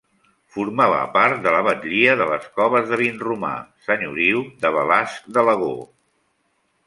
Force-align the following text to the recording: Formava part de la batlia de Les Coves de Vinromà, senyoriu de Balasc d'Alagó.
Formava 0.53 1.01
part 1.17 1.41
de 1.43 1.51
la 1.55 1.59
batlia 1.67 2.15
de 2.21 2.27
Les 2.31 2.47
Coves 2.55 2.89
de 2.93 2.99
Vinromà, 3.03 3.51
senyoriu 3.89 4.41
de 4.63 4.71
Balasc 4.79 5.29
d'Alagó. 5.37 5.71